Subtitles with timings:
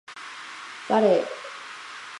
[0.89, 1.27] バレー